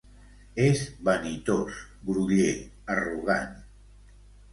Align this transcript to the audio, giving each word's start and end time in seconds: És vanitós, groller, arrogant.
És 0.67 0.79
vanitós, 1.09 1.75
groller, 2.07 2.55
arrogant. 2.95 3.53